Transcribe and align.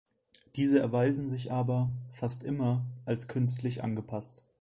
Diese 0.55 0.79
erweisen 0.79 1.29
sich 1.29 1.51
aber, 1.51 1.91
fast 2.11 2.43
immer, 2.43 2.83
als 3.05 3.27
künstlich 3.27 3.83
angepasst. 3.83 4.43